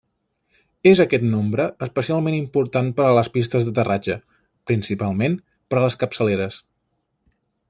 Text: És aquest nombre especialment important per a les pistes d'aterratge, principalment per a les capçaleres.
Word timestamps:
És 0.91 1.01
aquest 1.03 1.25
nombre 1.33 1.67
especialment 1.87 2.37
important 2.39 2.91
per 3.01 3.07
a 3.09 3.13
les 3.19 3.31
pistes 3.37 3.67
d'aterratge, 3.69 4.19
principalment 4.73 5.41
per 5.73 5.81
a 5.83 5.87
les 5.89 6.03
capçaleres. 6.05 6.63